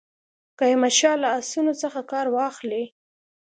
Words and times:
که 0.57 0.63
احمدشاه 0.71 1.15
له 1.21 1.27
آسونو 1.39 1.73
څخه 1.81 1.99
کار 2.11 2.25
واخلي. 2.31 2.83